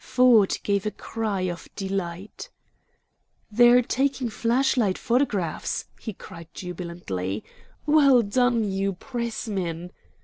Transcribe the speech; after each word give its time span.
Ford 0.03 0.57
gave 0.63 0.87
a 0.87 0.97
cry 0.97 1.41
of 1.41 1.67
delight. 1.75 2.49
"They're 3.51 3.83
taking 3.83 4.31
flash 4.31 4.75
light 4.75 4.97
photographs," 4.97 5.85
he 5.99 6.11
cried 6.13 6.47
jubilantly. 6.55 7.43
"Well 7.85 8.23
done, 8.23 8.63
you 8.71 8.93
Pressmen!" 8.93 9.91